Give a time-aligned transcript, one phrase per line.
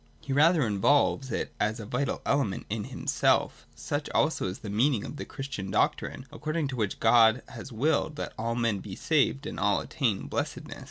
[0.19, 5.03] He rather involves it as a vital element in himself Such also is the meaning
[5.05, 8.95] of the Christian doctrine, according to which God has willed that all men should be
[8.95, 10.79] saved and all attain blessedness.